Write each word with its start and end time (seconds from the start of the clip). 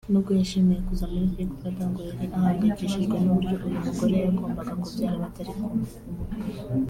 nubwo 0.11 0.31
yishimiye 0.37 0.79
kuza 0.87 1.05
muri 1.11 1.25
Big 1.35 1.49
Brother 1.57 1.87
ngo 1.91 2.01
yari 2.09 2.25
ahangayikishijwe 2.37 3.15
n’uburyo 3.19 3.55
uyu 3.65 3.79
mugore 3.85 4.15
yagombaga 4.25 4.73
kubyara 4.81 5.23
batari 5.23 5.51
kumwe 5.59 5.89